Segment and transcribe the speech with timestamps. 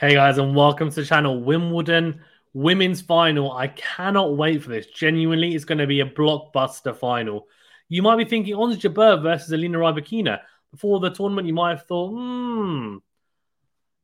[0.00, 2.20] Hey guys, and welcome to the channel Wimbledon
[2.52, 3.50] Women's Final.
[3.50, 4.86] I cannot wait for this.
[4.86, 7.48] Genuinely, it's going to be a blockbuster final.
[7.88, 10.38] You might be thinking Ons Jabeur versus Elena Rybakina.
[10.70, 12.98] Before the tournament, you might have thought, hmm,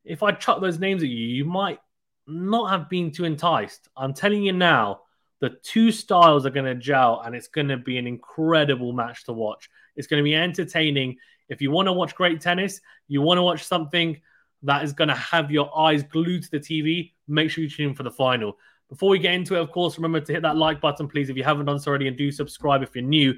[0.04, 1.78] if I chuck those names at you, you might
[2.26, 3.88] not have been too enticed.
[3.96, 5.02] I'm telling you now,
[5.38, 9.26] the two styles are going to gel, and it's going to be an incredible match
[9.26, 9.70] to watch.
[9.94, 11.18] It's going to be entertaining.
[11.48, 14.20] If you want to watch great tennis, you want to watch something–
[14.64, 17.90] that is going to have your eyes glued to the TV, make sure you tune
[17.90, 18.56] in for the final.
[18.88, 21.36] Before we get into it, of course, remember to hit that like button, please, if
[21.36, 23.34] you haven't done so already, and do subscribe if you're new.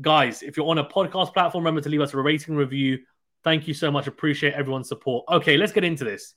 [0.00, 2.98] Guys, if you're on a podcast platform, remember to leave us a rating review.
[3.44, 4.06] Thank you so much.
[4.06, 5.24] Appreciate everyone's support.
[5.28, 6.34] Okay, let's get into this.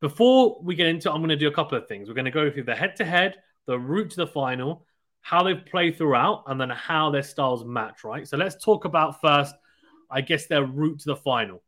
[0.00, 2.08] Before we get into it, I'm going to do a couple of things.
[2.08, 4.86] We're going to go through the head to head, the route to the final,
[5.20, 8.26] how they've played throughout, and then how their styles match, right?
[8.26, 9.54] So let's talk about first,
[10.10, 11.62] I guess, their route to the final.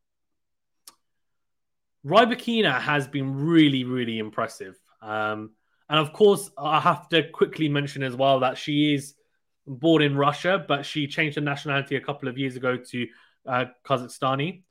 [2.06, 4.76] Rybakina has been really, really impressive.
[5.00, 5.52] Um,
[5.88, 9.14] and of course, I have to quickly mention as well that she is
[9.66, 13.06] born in Russia, but she changed her nationality a couple of years ago to
[13.46, 14.62] uh, Kazakhstani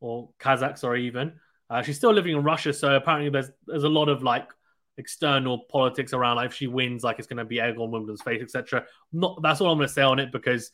[0.00, 1.34] or Kazakh, sorry, even.
[1.70, 4.48] Uh, she's still living in Russia, so apparently there's there's a lot of like
[4.96, 6.36] external politics around.
[6.36, 8.84] Like if she wins, like it's going to be egg on Wimbledon's face, etc.
[9.12, 10.70] Not that's all I'm going to say on it because,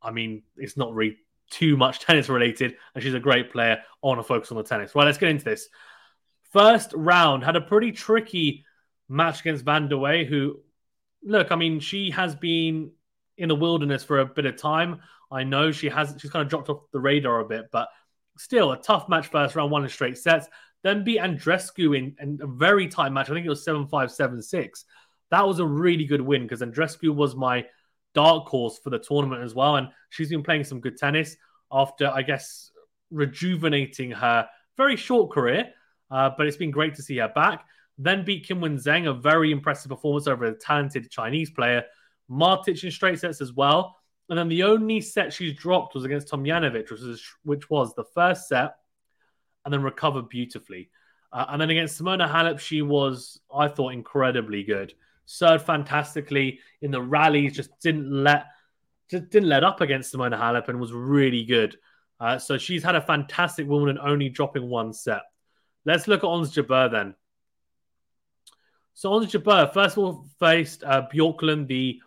[0.00, 1.16] I mean, it's not really
[1.52, 3.78] too much tennis related, and she's a great player.
[3.80, 4.94] I want to focus on the tennis.
[4.94, 5.68] Right, let's get into this.
[6.52, 8.64] First round had a pretty tricky
[9.08, 10.60] match against Vandeweghe, who,
[11.22, 12.90] look, I mean, she has been
[13.38, 15.00] in the wilderness for a bit of time.
[15.30, 17.88] I know she has, she's kind of dropped off the radar a bit, but
[18.38, 20.48] still a tough match first round, one in straight sets.
[20.82, 23.30] Then beat Andreescu in, in a very tight match.
[23.30, 24.84] I think it was 7 5, 7 6.
[25.30, 27.64] That was a really good win because Andreescu was my
[28.14, 29.76] dark horse for the tournament as well.
[29.76, 31.36] And she's been playing some good tennis
[31.70, 32.70] after, I guess,
[33.10, 35.70] rejuvenating her very short career.
[36.10, 37.64] Uh, but it's been great to see her back.
[37.98, 41.84] Then beat Qinwen Zheng, a very impressive performance over a talented Chinese player.
[42.30, 43.96] Martic in straight sets as well.
[44.28, 48.04] And then the only set she's dropped was against Tomljanovic, which was, which was the
[48.14, 48.76] first set,
[49.64, 50.90] and then recovered beautifully.
[51.32, 54.94] Uh, and then against Simona Halep, she was, I thought, incredibly good
[55.26, 58.46] served fantastically in the rallies, just didn't let
[59.10, 61.76] just didn't let up against Simona Halep and was really good.
[62.18, 65.22] Uh, so she's had a fantastic woman and only dropping one set.
[65.84, 67.14] Let's look at Ons Jabeur then.
[68.94, 72.00] So Ons Jabeur, first of all, faced uh, Bjorklund, the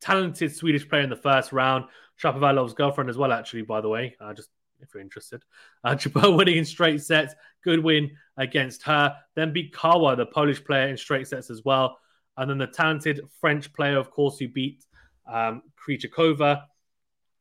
[0.00, 1.84] talented Swedish player in the first round.
[2.20, 4.48] Shapovalov's girlfriend as well, actually, by the way, uh, just
[4.80, 5.42] if you're interested.
[5.84, 7.34] Uh, Jabeur winning in straight sets.
[7.62, 9.14] Good win against her.
[9.36, 11.98] Then beat Kawa, the Polish player, in straight sets as well.
[12.40, 14.82] And then the talented French player, of course, who beat
[15.30, 16.62] um, Krejcikova,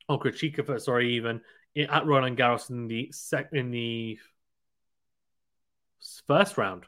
[0.09, 1.39] or sorry, even
[1.77, 4.19] at Roland Garros in the sec- in the
[6.27, 6.83] first round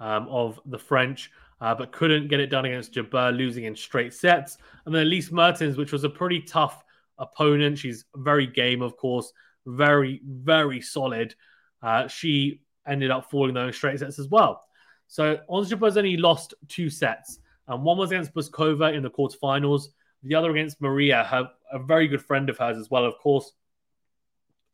[0.00, 1.30] um, of the French,
[1.60, 4.58] uh, but couldn't get it done against Jabeur, losing in straight sets.
[4.84, 6.82] And then Elise Mertens, which was a pretty tough
[7.16, 7.78] opponent.
[7.78, 9.32] She's very game, of course,
[9.66, 11.36] very, very solid.
[11.80, 14.66] Uh, she ended up falling though in straight sets as well.
[15.08, 17.38] So Ons Jabeur's only lost two sets.
[17.68, 19.88] And one was against Bouzkova in the quarterfinals,
[20.22, 23.52] the other against Maria, her, a very good friend of hers as well, of course.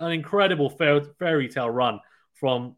[0.01, 2.01] An incredible fairy tale run
[2.35, 2.77] from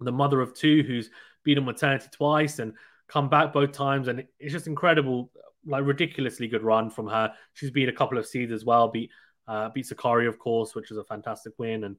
[0.00, 1.10] the mother of two who's
[1.42, 2.74] been on maternity twice and
[3.08, 4.08] come back both times.
[4.08, 5.30] And it's just incredible,
[5.66, 7.32] like ridiculously good run from her.
[7.54, 9.10] She's beat a couple of seeds as well, beat
[9.46, 11.84] uh, beat Sakkari, of course, which is a fantastic win.
[11.84, 11.96] And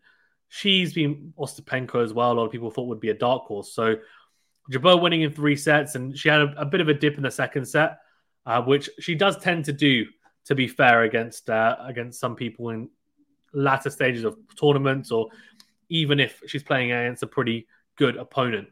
[0.50, 2.32] she's been Ostapenko as well.
[2.32, 3.74] A lot of people thought would be a dark horse.
[3.74, 3.96] So
[4.72, 7.24] Jabeur winning in three sets, and she had a, a bit of a dip in
[7.24, 8.00] the second set,
[8.46, 10.06] uh, which she does tend to do.
[10.46, 12.88] To be fair, against uh, against some people in
[13.52, 15.30] latter stages of tournaments, or
[15.90, 18.68] even if she's playing against a pretty good opponent.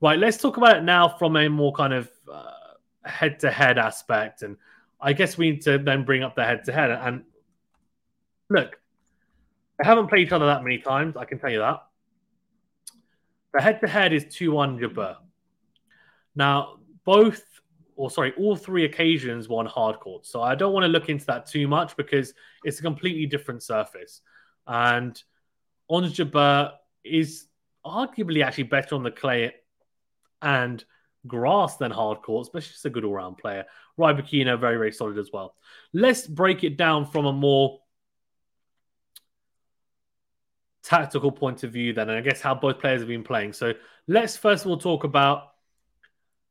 [0.00, 2.08] Right, let's talk about it now from a more kind of
[3.04, 4.56] head to head aspect, and
[5.00, 6.92] I guess we need to then bring up the head to head.
[6.92, 7.24] And
[8.48, 8.78] look,
[9.78, 11.16] they haven't played each other that many times.
[11.16, 11.82] I can tell you that.
[13.52, 15.16] The head to head is two one Jabeur.
[16.36, 17.42] Now, both,
[17.96, 20.26] or sorry, all three occasions were on hard court.
[20.26, 22.34] So I don't want to look into that too much because
[22.64, 24.20] it's a completely different surface.
[24.66, 25.20] And
[25.88, 26.72] Ons Jabeur
[27.04, 27.46] is
[27.84, 29.54] arguably actually better on the clay
[30.42, 30.84] and
[31.26, 33.64] grass than hard courts, but she's a good all round player.
[33.98, 35.54] Rybakina, very, very solid as well.
[35.92, 37.80] Let's break it down from a more
[40.82, 43.54] tactical point of view, then, and I guess how both players have been playing.
[43.54, 43.72] So
[44.06, 45.48] let's first of all talk about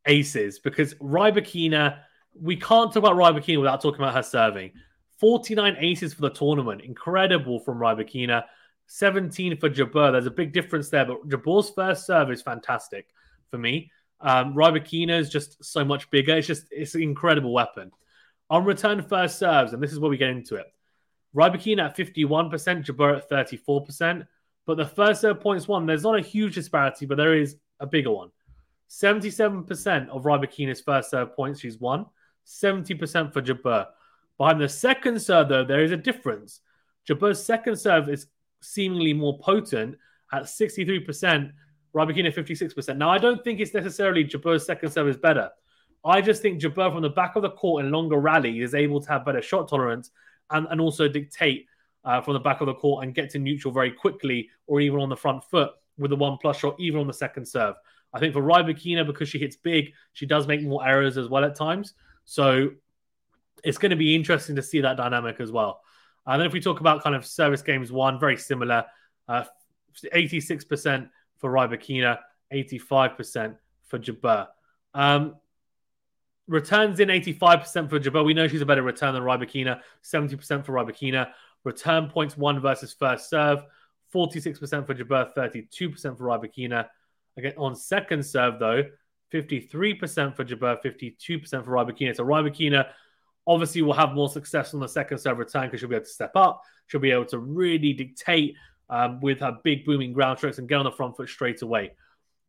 [0.06, 2.00] aces because Rybakina,
[2.40, 4.72] we can't talk about Rybakina without talking about her serving.
[5.20, 6.82] 49 aces for the tournament.
[6.82, 8.44] Incredible from Rybakina.
[8.88, 10.12] 17 for Jabeur.
[10.12, 13.08] There's a big difference there, but Jabeur's first serve is fantastic
[13.50, 13.92] for me.
[14.22, 16.38] Um, Rybakina is just so much bigger.
[16.38, 17.92] It's just it's an incredible weapon.
[18.50, 20.68] On return first serves, and this is where we get into it.
[21.36, 22.50] Rybakina at 51%,
[22.86, 24.28] Jabeur at 34%.
[24.66, 27.86] But the first serve points one, there's not a huge disparity, but there is a
[27.86, 28.30] bigger one.
[28.90, 32.06] 77% of Rybakina's first serve points she's won,
[32.46, 33.88] 70% for Jabeur.
[34.38, 36.62] Behind the second serve, though, there is a difference.
[37.08, 38.28] Jabeur's second serve is
[38.62, 39.98] seemingly more potent
[40.34, 41.52] at 63%,
[41.96, 42.98] Rybakina 56%.
[42.98, 45.50] Now, I don't think it's necessarily Jabeur's second serve is better.
[46.04, 49.02] I just think Jabeur from the back of the court in longer rally is able
[49.02, 50.12] to have better shot tolerance
[50.52, 51.68] and, and also dictate
[52.04, 55.00] uh, from the back of the court and get to neutral very quickly or even
[55.00, 57.76] on the front foot with the one plus shot, even on the second serve.
[58.16, 61.44] I think for Rybakina, because she hits big, she does make more errors as well
[61.44, 61.94] at times.
[62.24, 62.70] So
[63.62, 65.82] it's going to be interesting to see that dynamic as well.
[66.26, 68.86] And then if we talk about kind of service games one, very similar.
[69.28, 69.44] Uh,
[70.14, 71.10] 86%
[71.40, 72.20] for Rybakina,
[72.54, 74.48] 85% for Jabeur.
[74.94, 75.36] Um,
[76.48, 78.26] returns in 85% for Jabeur.
[78.26, 81.32] We know she's a better return than Rybakina, 70% for Rybakina.
[81.66, 83.64] Return points one versus first serve,
[84.14, 86.88] 46% for Jabeur, 32% for Rybakina.
[87.38, 88.84] Again, on second serve, though,
[89.34, 92.16] 53% for Jabeur, 52% for Rybakina.
[92.16, 92.88] So Rybakina
[93.48, 96.12] obviously will have more success on the second serve return because she'll be able to
[96.12, 96.62] step up.
[96.88, 98.56] She'll be able to really dictate
[98.90, 101.92] um, with her big booming ground strokes and get on the front foot straight away.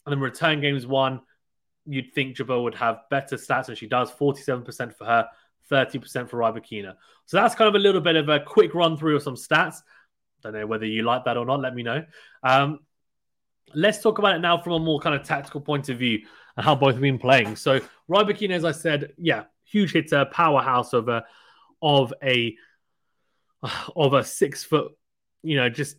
[0.04, 1.20] And then return games one,
[1.86, 5.28] you'd think Jabeur would have better stats, and she does 47% for her,
[5.70, 6.94] 30% for Rybakina.
[7.24, 9.82] So that's kind of a little bit of a quick run through of some stats.
[10.42, 11.60] Don't know whether you like that or not.
[11.60, 12.04] Let me know.
[12.42, 12.80] Um,
[13.74, 16.20] let's talk about it now from a more kind of tactical point of view
[16.56, 17.56] and how both have been playing.
[17.56, 21.24] So Rybakina, as I said, yeah, huge hitter, powerhouse of a
[21.82, 22.56] of a
[23.96, 24.92] of a six foot,
[25.42, 25.96] you know, just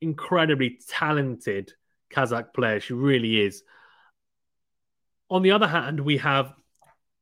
[0.00, 1.72] incredibly talented
[2.10, 2.80] Kazakh player.
[2.80, 3.62] She really is.
[5.30, 6.52] On the other hand, we have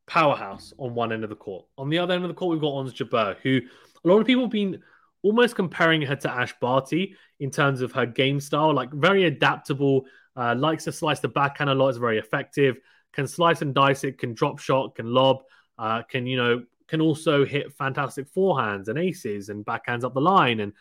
[0.06, 1.66] powerhouse on one end of the court.
[1.78, 3.60] On the other end of the court, we've got Ons Jabeur, who
[4.04, 4.82] a lot of people have been
[5.22, 10.06] almost comparing her to Ash Barty in terms of her game style, like very adaptable,
[10.36, 12.78] uh, likes to slice the backhand a lot, is very effective,
[13.12, 15.42] can slice and dice it, can drop shot, can lob,
[15.78, 20.20] uh, can, you know, can also hit fantastic forehands and aces and backhands up the
[20.20, 20.72] line and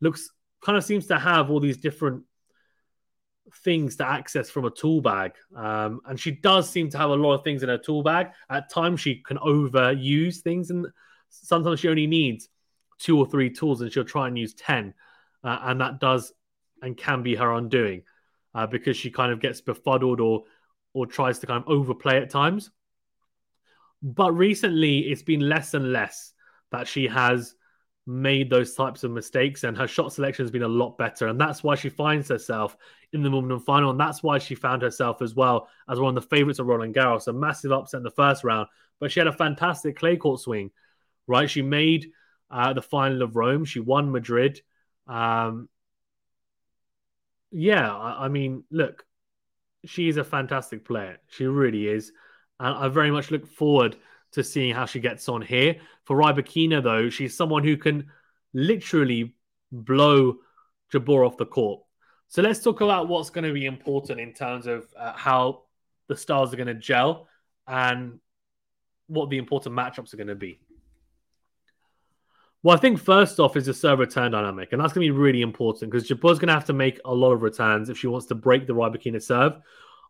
[0.00, 0.30] looks
[0.62, 2.22] kind of seems to have all these different
[3.64, 5.32] things to access from a tool bag.
[5.54, 8.28] Um, and she does seem to have a lot of things in her tool bag.
[8.50, 10.86] At times, she can overuse things, and
[11.28, 12.48] sometimes she only needs
[12.98, 14.94] two or three tools, and she'll try and use 10.
[15.44, 16.32] Uh, and that does
[16.82, 18.02] and can be her undoing
[18.54, 20.44] uh, because she kind of gets befuddled or
[20.92, 22.70] or tries to kind of overplay at times.
[24.02, 26.32] But recently, it's been less and less
[26.70, 27.54] that she has
[28.06, 31.40] made those types of mistakes and her shot selection has been a lot better and
[31.40, 32.76] that's why she finds herself
[33.12, 36.22] in the Wimbledon final and that's why she found herself as well as one of
[36.22, 38.68] the favorites of Roland Garros a massive upset in the first round
[39.00, 40.70] but she had a fantastic clay court swing
[41.26, 42.12] right she made
[42.50, 44.60] uh, the final of Rome she won Madrid
[45.06, 45.68] um,
[47.50, 49.04] yeah I, I mean look
[49.84, 52.12] she's a fantastic player she really is
[52.58, 53.96] and I very much look forward
[54.32, 55.76] to seeing how she gets on here.
[56.04, 58.10] For Rybakina, though, she's someone who can
[58.52, 59.34] literally
[59.72, 60.36] blow
[60.92, 61.82] Jabeur off the court.
[62.28, 65.62] So let's talk about what's going to be important in terms of uh, how
[66.08, 67.28] the stars are going to gel
[67.66, 68.18] and
[69.06, 70.60] what the important matchups are going to be.
[72.66, 75.16] Well, I think first off is the serve return dynamic, and that's going to be
[75.16, 78.08] really important because Jabeur's going to have to make a lot of returns if she
[78.08, 79.56] wants to break the Rybakina serve.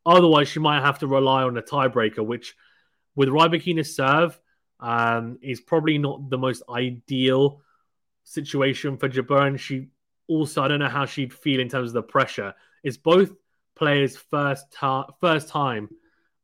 [0.06, 2.54] Otherwise, she might have to rely on a tiebreaker, which
[3.14, 4.40] with Rybakina's serve
[4.80, 7.60] um, is probably not the most ideal
[8.24, 9.48] situation for Jabeur.
[9.48, 9.88] And she
[10.26, 12.54] also, I don't know how she'd feel in terms of the pressure.
[12.82, 13.32] It's both
[13.74, 15.90] players' first, ta- first time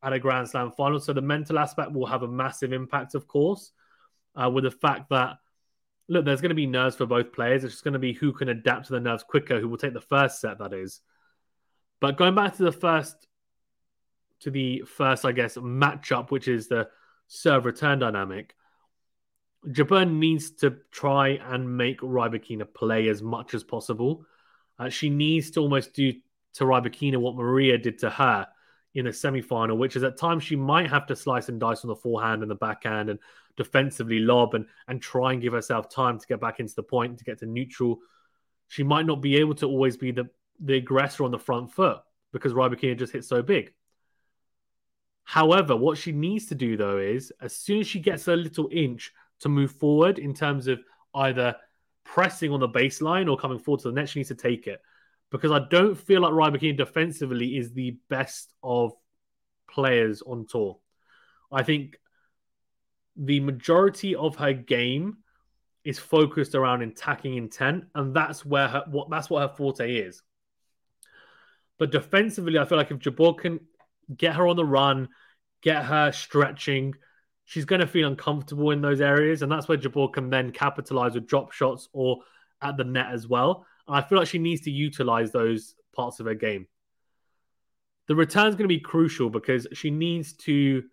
[0.03, 0.99] at a Grand Slam final.
[0.99, 3.71] So the mental aspect will have a massive impact, of course,
[4.35, 5.37] uh, with the fact that,
[6.07, 7.63] look, there's going to be nerves for both players.
[7.63, 9.93] It's just going to be who can adapt to the nerves quicker, who will take
[9.93, 11.01] the first set, that is.
[11.99, 13.27] But going back to the first
[14.41, 16.89] to the first, I guess, matchup, which is the
[17.27, 18.55] serve return dynamic.
[19.65, 24.25] Jabeur needs to try and make Rybakina play as much as possible.
[24.77, 26.11] Uh, she needs to almost do
[26.55, 28.47] to Rybakina what Maria did to her
[28.93, 31.87] in the semi-final, which is at times she might have to slice and dice on
[31.87, 33.19] the forehand and the backhand and
[33.57, 37.17] defensively lob and and try and give herself time to get back into the point
[37.17, 37.99] to get to neutral.
[38.67, 40.29] She might not be able to always be the
[40.59, 41.99] the aggressor on the front foot
[42.31, 43.73] because Rybakina just hits so big.
[45.23, 48.69] However, what she needs to do though is as soon as she gets a little
[48.71, 50.81] inch to move forward in terms of
[51.15, 51.55] either
[52.03, 54.81] pressing on the baseline or coming forward to the net, she needs to take it.
[55.31, 58.93] Because I don't feel like Rybakina defensively is the best of
[59.69, 60.77] players on tour.
[61.51, 61.97] I think
[63.15, 65.17] the majority of her game
[65.83, 70.21] is focused around attacking intent, and that's where her what that's what her forte is.
[71.77, 73.59] But defensively, I feel like if Jabeur can
[74.15, 75.09] get her on the run,
[75.61, 76.93] get her stretching,
[77.45, 81.15] she's going to feel uncomfortable in those areas, and that's where Jabeur can then capitalize
[81.15, 82.19] with drop shots or
[82.61, 83.65] at the net as well.
[83.87, 86.67] And I feel like she needs to utilize those parts of her game.
[88.07, 90.83] The return is going to be crucial because she needs to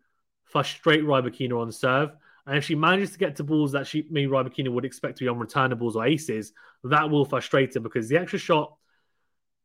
[0.50, 2.11] frustrate Rybakina on serve.
[2.47, 5.25] And if she manages to get to balls that she me, Rybakina would expect to
[5.25, 6.52] be unreturnables or aces,
[6.85, 8.76] that will frustrate her because the extra shot,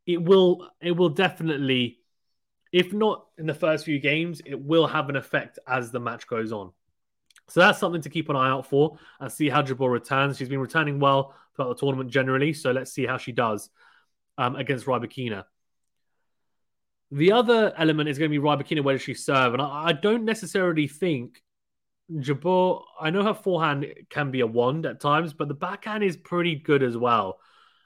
[0.06, 1.98] it will it will definitely,
[2.72, 6.26] if not in the first few games, it will have an effect as the match
[6.26, 6.72] goes on.
[7.48, 10.36] So that's something to keep an eye out for and see how Jabeur returns.
[10.36, 13.70] She's been returning well throughout the tournament generally, so let's see how she does
[14.36, 15.44] um, against Rybakina.
[17.10, 19.52] The other element is going to be Rybakina, where does she serve?
[19.52, 21.42] And I, I don't necessarily think
[22.12, 26.16] Jabeur, I know her forehand can be a wand at times, but the backhand is
[26.16, 27.38] pretty good as well.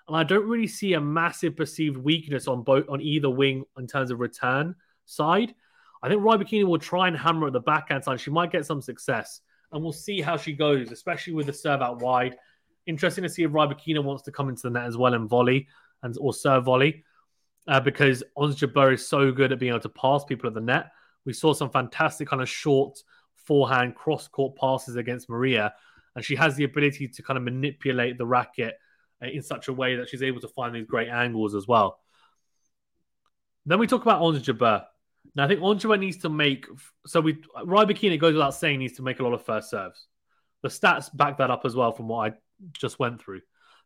[0.09, 3.87] And I don't really see a massive perceived weakness on both on either wing in
[3.87, 4.75] terms of return
[5.07, 5.55] side.
[6.03, 8.21] I think Rybakina will try and hammer at the backhand side.
[8.21, 11.81] She might get some success, and we'll see how she goes, especially with the serve
[11.81, 12.37] out wide.
[12.87, 15.69] Interesting to see if Rybakina wants to come into the net as well and volley
[16.03, 17.05] and or serve volley
[17.71, 20.61] uh, because Ons Jabeur is so good at being able to pass people at the
[20.61, 20.91] net.
[21.25, 22.99] We saw some fantastic kind of short
[23.37, 25.73] forehand cross court passes against Maria,
[26.17, 28.75] and she has the ability to kind of manipulate the racket
[29.23, 32.00] uh, in such a way that she's able to find these great angles as well.
[33.65, 34.85] Then we talk about Ons Jabeur.
[35.37, 36.67] Now I think Ons Jabeur needs to make
[37.07, 40.09] so we Rybakina goes without saying needs to make a lot of first serves.
[40.62, 42.37] The stats back that up as well from what I
[42.73, 43.43] just went through.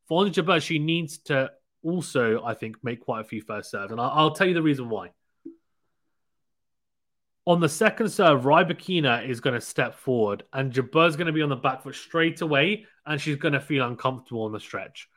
[0.09, 1.50] For Ons Jabeur, she needs to
[1.85, 3.93] also, I think, make quite a few first serves.
[3.93, 5.11] And I'll, I'll tell you the reason why.
[7.47, 11.43] On the second serve, Rybakina is going to step forward and Jabeur's going to be
[11.43, 15.11] on the back foot straight away and she's going to feel uncomfortable on the stretch.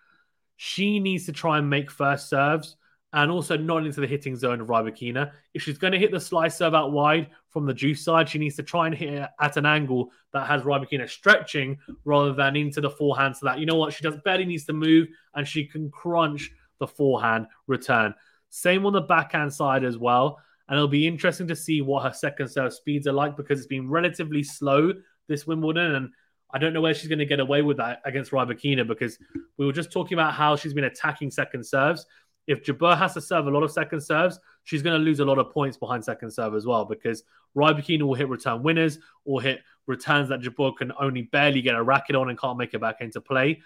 [0.58, 2.76] She needs to try and make first serves
[3.14, 5.32] and also not into the hitting zone of Rybakina.
[5.54, 8.40] If she's going to hit the slice serve out wide from the juice side, she
[8.40, 12.58] needs to try and hit it at an angle that has Rybakina stretching rather than
[12.58, 15.48] into the forehand so that, you know what, she just barely needs to move and
[15.48, 18.14] she can crunch the forehand return.
[18.50, 20.40] Same on the backhand side as well.
[20.68, 23.68] And it'll be interesting to see what her second serve speeds are like because it's
[23.68, 24.94] been relatively slow
[25.28, 25.96] this Wimbledon.
[25.96, 26.10] And
[26.54, 29.18] I don't know where she's going to get away with that against Rybakina because
[29.58, 32.06] we were just talking about how she's been attacking second serves
[32.48, 35.26] if Jabeur has to serve a lot of second serves, she's going to lose a
[35.26, 37.24] lot of points behind second serve as well because
[37.56, 41.84] Rybakina will hit return winners or hit returns that Jabeur can only barely get a
[41.84, 43.62] racket on and can't make it back into play.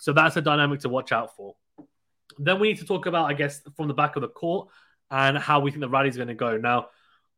[0.00, 1.54] So that's a dynamic to watch out for.
[2.38, 4.68] Then we need to talk about, I guess, from the back of the court
[5.10, 6.56] and how we think the rally is going to go.
[6.56, 6.88] Now,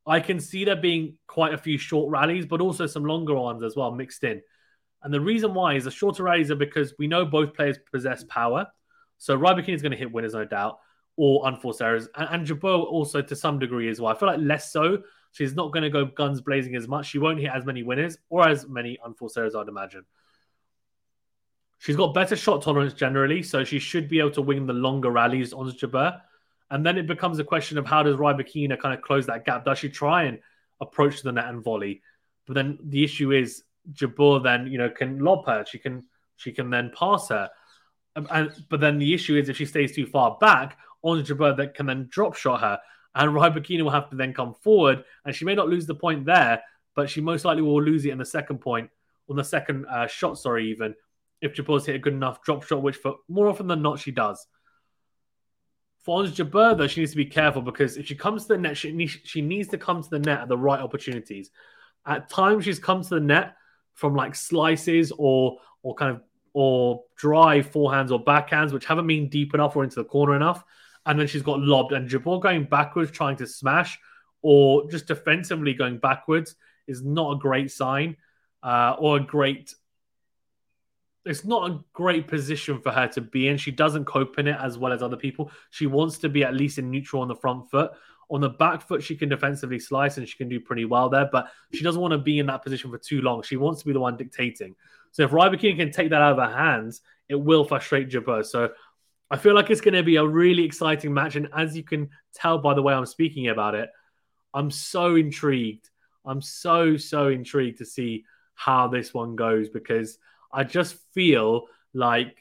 [0.06, 3.62] I can see there being quite a few short rallies, but also some longer ones
[3.62, 4.42] as well mixed in.
[5.02, 8.24] And the reason why is the shorter rallies are because we know both players possess
[8.24, 8.66] power.
[9.18, 10.78] So Rybakina is going to hit winners, no doubt
[11.16, 12.08] or unforced errors.
[12.16, 14.14] And, and Jabeur also to some degree as well.
[14.14, 15.02] I feel like less so.
[15.32, 17.06] She's not going to go guns blazing as much.
[17.06, 20.04] She won't hit as many winners or as many unforced errors, I'd imagine.
[21.78, 25.10] She's got better shot tolerance generally, so she should be able to win the longer
[25.10, 26.20] rallies on Jabeur.
[26.70, 29.64] And then it becomes a question of how does Rybakina kind of close that gap?
[29.64, 30.38] Does she try and
[30.80, 32.02] approach the net and volley?
[32.46, 35.64] But then the issue is Jabeur then, you know, can lob her.
[35.68, 36.04] She can
[36.36, 37.50] she can then pass her.
[38.16, 41.74] And, but then the issue is if she stays too far back, on Jabeur that
[41.74, 42.80] can then drop shot her.
[43.14, 45.04] And Rybakina will have to then come forward.
[45.24, 46.62] And she may not lose the point there,
[46.96, 48.90] but she most likely will lose it in the second point,
[49.28, 50.94] on the second uh, shot, sorry, even
[51.40, 54.10] if Jabeur's hit a good enough drop shot, which for more often than not she
[54.10, 54.46] does.
[56.04, 58.58] For Ons Jabeur, though, she needs to be careful because if she comes to the
[58.58, 61.50] net, she needs, she needs to come to the net at the right opportunities.
[62.06, 63.56] At times, she's come to the net
[63.94, 66.22] from like slices or or kind of
[66.52, 70.62] or dry forehands or backhands, which haven't been deep enough or into the corner enough
[71.06, 71.92] and then she's got lobbed.
[71.92, 73.98] And Jabeur going backwards, trying to smash,
[74.42, 78.16] or just defensively going backwards, is not a great sign
[78.62, 79.74] uh, or a great.
[81.24, 83.56] It's not a great position for her to be in.
[83.56, 85.50] She doesn't cope in it as well as other people.
[85.70, 87.92] She wants to be at least in neutral on the front foot.
[88.30, 91.28] On the back foot, she can defensively slice and she can do pretty well there,
[91.30, 93.42] but she doesn't want to be in that position for too long.
[93.42, 94.74] She wants to be the one dictating.
[95.12, 98.44] So if Rybakina can take that out of her hands, it will frustrate Jabeur.
[98.44, 98.70] So
[99.30, 101.36] I feel like it's going to be a really exciting match.
[101.36, 103.90] And as you can tell by the way I'm speaking about it,
[104.52, 105.90] I'm so intrigued.
[106.24, 110.18] I'm so, so intrigued to see how this one goes because
[110.54, 112.36] I just feel like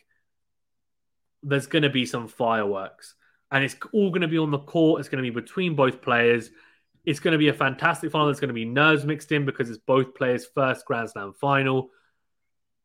[1.42, 3.16] there's going to be some fireworks.
[3.52, 5.00] And it's all going to be on the court.
[5.00, 6.50] It's going to be between both players.
[7.06, 8.28] It's going to be a fantastic final.
[8.28, 11.90] There's going to be nerves mixed in because it's both players' first Grand Slam final.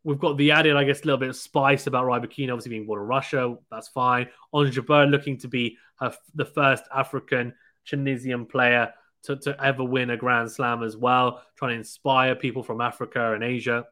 [0.05, 2.87] We've got the added, I guess, a little bit of spice about Rybakina obviously being
[2.87, 3.57] born in Russia.
[3.71, 4.29] That's fine.
[4.53, 7.55] Ons Jabeur looking to be her, the first African
[7.85, 8.93] Tunisian player
[9.25, 13.33] to, to ever win a Grand Slam as well, trying to inspire people from Africa
[13.33, 13.85] and Asia.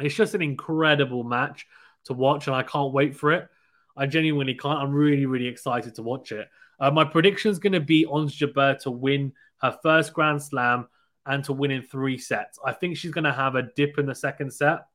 [0.00, 1.66] It's just an incredible match
[2.04, 3.48] to watch, and I can't wait for it.
[3.96, 4.78] I genuinely can't.
[4.78, 6.48] I'm really, really excited to watch it.
[6.78, 10.86] Uh, my prediction is going to be Ons Jabeur to win her first Grand Slam
[11.26, 12.58] and to win in three sets.
[12.64, 14.86] I think she's going to have a dip in the second set,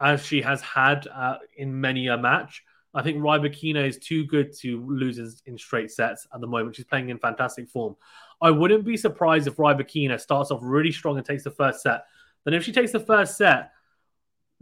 [0.00, 2.64] as she has had uh, in many a match.
[2.92, 6.76] I think Rybakina is too good to lose in, in, straight sets at the moment.
[6.76, 7.96] She's playing in fantastic form.
[8.40, 12.04] I wouldn't be surprised if Rybakina starts off really strong and takes the first set.
[12.44, 13.72] Then if she takes the first set,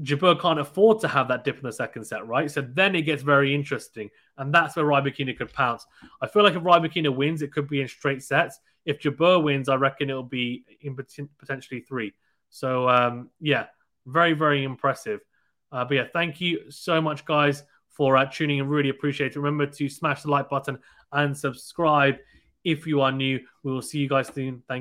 [0.01, 2.51] Jabeur can't afford to have that dip in the second set, right?
[2.51, 4.11] So then it gets very interesting.
[4.39, 5.87] And that's where Rybakina could pounce.
[6.21, 8.59] I feel like if Rybakina wins, it could be in straight sets.
[8.85, 10.97] If Jabeur wins, I reckon it'll be in
[11.39, 12.15] potentially three.
[12.51, 13.67] So, um, yeah,
[14.07, 15.21] very, very impressive.
[15.71, 18.69] Uh, but yeah, thank you so much, guys, for uh, tuning in.
[18.69, 19.39] Really appreciate it.
[19.39, 20.79] Remember to smash the like button
[21.13, 22.17] and subscribe
[22.65, 23.41] if you are new.
[23.63, 24.63] We will see you guys soon.
[24.69, 24.81] Thank you.